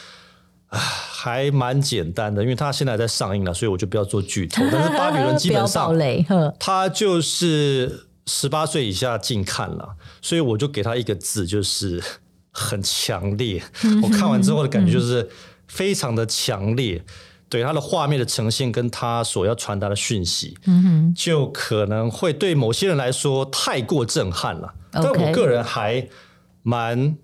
[0.68, 4.64] 还蛮简单的，因为它现在在上映了，所以我就不要做剧透。
[4.72, 5.94] 但是《巴比伦》基本上，
[6.59, 12.02] 它就是十八岁以下禁看了，所以我就给他一个字，就是
[12.50, 13.62] 很强烈。
[14.02, 15.30] 我看完之后的感觉就是
[15.68, 17.04] 非常的强烈。
[17.49, 24.74] 对它的画面的呈现，跟它所要传达的讯息，嗯哼，就可能会对某些人来说太过震撼了。
[24.90, 26.09] 但我个人还
[26.62, 27.16] 蛮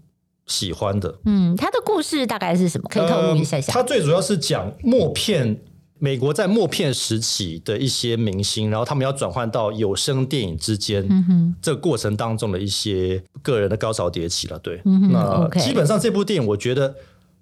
[0.47, 1.19] 喜欢的。
[1.25, 2.89] 嗯，它的故事大概是什么？
[2.89, 3.73] 可以透露一下下。
[3.73, 5.61] 它、呃、最主要是讲默片，
[5.99, 14.59] 美国在默片时期的一些明星，然后他们要转换到有声电影之间，嗯哼，这个过程当中的一些个人的高潮迭起了。
[14.61, 16.95] 对，嗯，那基本上这部电影，我觉得。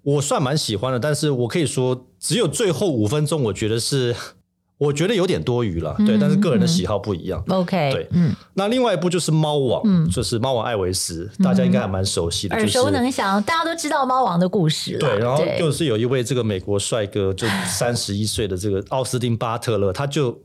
[0.03, 4.15] 我算蛮喜欢的，但是我可以说，只有最后五分钟，我觉得是，
[4.79, 6.17] 我觉得有点多余了，嗯、对。
[6.19, 7.43] 但是个人的喜好不一样。
[7.49, 8.35] OK，对，嗯。
[8.55, 14.99] 那另外一部就是《猫王》，嗯，就是《猫王艾维斯》，大家应该还蛮熟悉的，就是、耳熟能详，大家都知道猫王的故事了。
[14.99, 20.35] 对，然后就是有一位这个美国帅哥，就 三十一岁的这个奥斯汀巴特勒，他就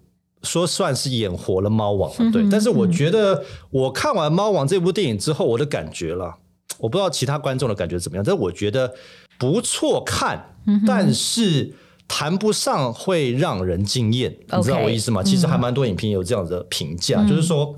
[0.43, 2.43] 说算是演活了猫王了，对。
[2.43, 6.35] 嗯、但是我觉得我看完《猫王》这部电影之后，我的感觉了，
[6.77, 8.93] 我不知道其他观众的感觉怎么样，但是我觉得。
[9.39, 10.57] 不错看，
[10.87, 11.75] 但是
[12.09, 15.23] 谈不上会让人惊艳，嗯、你知道我意思吗？
[15.23, 17.75] 其实还蛮多影评有这样的评价，嗯、就是说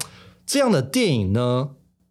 [0.46, 1.70] 这样的电影呢，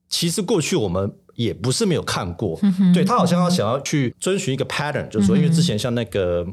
[0.10, 2.60] 其实过去我们也不是没有看过。
[2.64, 6.46] 嗯、对，他好像要想要去遵循一个 pattern，、嗯、就是说，因为之前像那个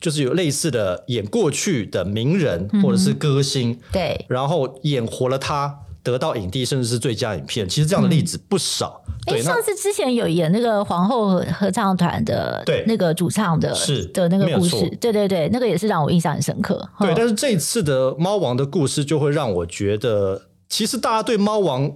[0.00, 5.80] 就是有类似的演过去的名人或者是歌星，对、嗯，然后演活了他。
[6.02, 9.02] 得到影帝甚至是最佳影片，其实这样的例子不少。
[9.26, 16.88] 哎、嗯，对上次之前有演那个皇后合唱团的，对那个主唱的，是的那个故事，对对对，那个也是让我印象很深刻。
[16.98, 21.92] 对，但是这一次的猫王的故事就会让我觉得，其实大家对猫王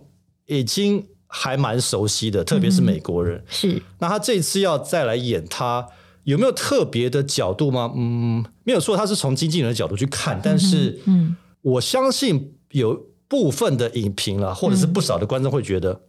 [0.47, 3.39] 已经还蛮熟悉的，特别是美国人。
[3.39, 5.87] 嗯、是，那他这一次要再来演他，
[6.25, 7.91] 有没有特别的角度吗？
[7.97, 13.14] 嗯，没有说他是从经纪人的角度去看，但是嗯，我相信有。
[13.35, 16.03] 部分的影评了，或者是不少的观众会觉得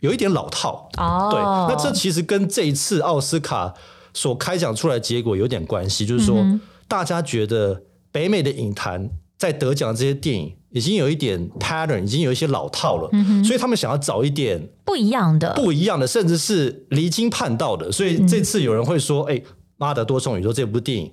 [0.00, 1.28] 有一点老套哦。
[1.30, 1.38] 对，
[1.68, 3.74] 那这其实跟这一次奥斯卡
[4.14, 6.58] 所开奖出来的结果有点关系，就是说、嗯、
[6.88, 17.92] 大家觉得北美的影坛在得奖的这些电影已经有一点 pattern，已经有一些老套了，嗯、所以他们想要找一点不一样的、不一样的，甚至是离经叛道的。
[17.92, 19.42] 所以这次有人会说：“哎、嗯，
[19.76, 21.12] 妈的多重宇宙这部电影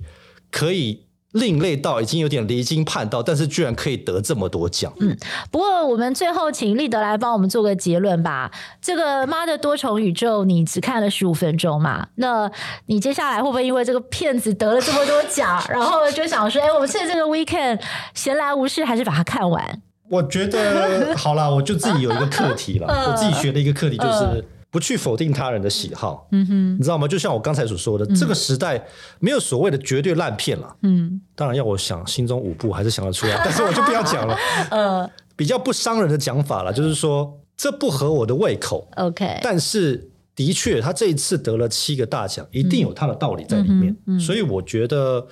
[0.50, 4.92] 可以。”另类到已经有点离经叛道，但是居然可以得这么多奖。
[5.00, 5.16] 嗯，
[5.50, 8.52] 不过我们最后请立德来帮我们做个结论吧。
[8.82, 12.08] 这个妈的多重宇宙，你只看了十五分钟嘛？
[12.16, 12.52] 那
[12.88, 17.80] 你接下来会不会因为这个片子得了这么多奖，然后就想说，哎，我们趁这个 weekend
[18.14, 19.82] 闲来无事，还是把它看完？
[20.10, 22.88] 我觉得好啦，我就自己有一个课题了。
[23.10, 24.46] 我自己学的一个课题就是。
[24.72, 27.06] 不去否定他人的喜好，嗯哼，你知道吗？
[27.06, 28.82] 就像我刚才所说的，嗯、这个时代
[29.20, 34.36] 没有所谓的绝对烂片了，嗯，当然要我想心中五部还是想得出来， 但是我就不要讲了，
[34.72, 45.28] 呃，比较不伤人的讲法了，就是说这不合我的胃口，OK，但是的确他这一次得了七个大奖，一定有他的道理在里面，嗯嗯、所以我觉得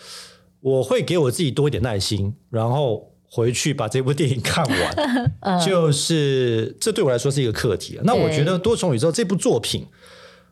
[0.60, 3.09] 我会给我自己多一点耐心，然后。
[3.32, 8.00] 回去把这部电影看完，呃、 就是这对我来说是一个课题。
[8.04, 9.86] 那我觉得《多重宇宙》这部作品，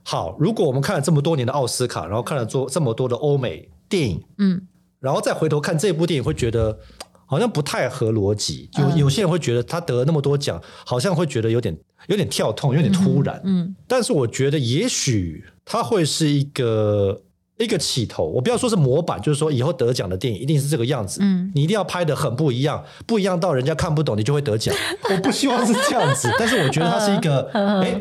[0.04, 4.62] 好，如果我们看了这么多年的奥斯卡，然后看了做这么多的欧美电影，嗯，
[5.00, 6.78] 然后再回头看这部电影，会觉得
[7.26, 8.70] 好像不太合逻辑。
[8.78, 11.76] 有有些人会觉得他得了那么多奖，好像会觉得有点
[12.08, 13.42] 有点跳痛，有点突然。
[13.44, 17.24] 嗯，嗯，但是我觉得也许它会是一个。
[17.60, 21.20] 一个起头，我不要说是模板，就是说以后得奖的电影一定是这个样子。
[21.24, 24.74] 嗯，你一定要拍的很不一样，不一样到人家看不懂，你就会得奖。
[25.10, 27.49] 我不希望是这样子， 但是我觉得它是一个，
[27.82, 27.99] 哎，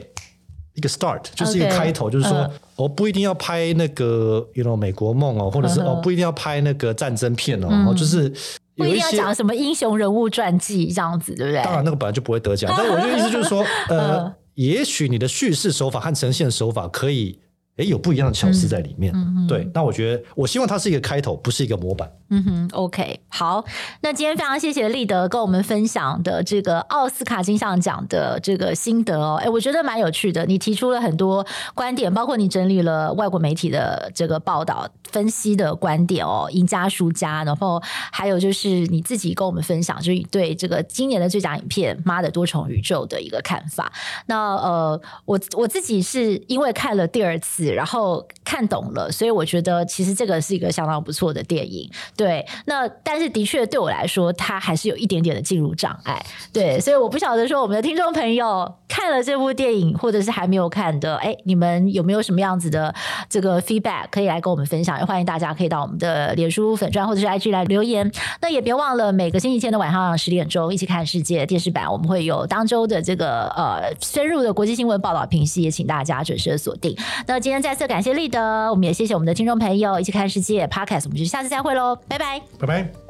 [0.75, 8.29] 一个 start，就是一个开头，就是说，我不一定要拍那个，you know，美国梦哦，或者是哦，不一定要拍那个战争片哦，就是
[8.77, 11.63] 不一定要讲什么英雄人物传记这样子，对不对？
[11.63, 12.71] 当然，那个本来就不会得奖。
[12.77, 17.41] 但我的意思就是说， 呃，也许你的叙事手法和呈现手法可以。
[17.77, 19.71] 诶，有不一样的巧思在里面，嗯嗯、对。
[19.75, 22.11] 那我觉得，我希望它是一个开头，不是一个模板。
[22.31, 23.63] 嗯哼，OK，好。
[24.01, 29.37] 那今天非常谢谢立德跟我们分享的这个奥斯卡金像奖的这个心得哦。
[29.37, 30.47] 哎，我觉得蛮有趣的。
[30.47, 43.93] 你提出了很多观点，包括你整理了外国媒体的这个报道分析的观点哦，赢家输家，然后还有就是你自己跟我们分享，就是对这个今年的最佳影片《妈的多重宇宙》的一个看法。
[44.25, 47.66] 那呃，我我自己是因为看了第二次。
[47.75, 51.91] 然后看懂了，所以我觉得其实这个是一个相当不错的电影。
[52.17, 56.25] 对，那但是的确对我来说，它还是有一点点的进入障碍。
[56.53, 62.95] 对，所以我不晓得说我们的听众朋友看了这部电影，或者是还没有看的，哎，你们有没有什么样子的
[63.29, 64.99] 这个 feedback 可以来跟我们分享？
[64.99, 68.11] 也欢迎大家可以到我们的脸书粉专或者是 IG 来留言。
[68.41, 76.97] 那也别忘了每个星期天的晚上十点钟，一起看世界电视版，我们会有当周的这个呃深入的国际新闻报道评析，也请大家准时的锁定。
[77.27, 83.06] 那今天再次感谢立德，我们也谢谢我们的听众朋友，一起看世界 Podcast，我们就下次再会喽，拜拜，拜拜。